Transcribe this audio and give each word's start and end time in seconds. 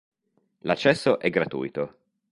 L'accesso 0.61 1.19
è 1.19 1.29
gratuito. 1.29 1.99